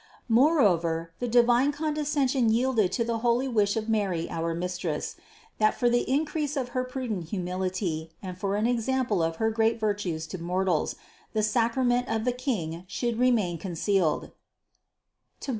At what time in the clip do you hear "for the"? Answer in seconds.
5.75-6.09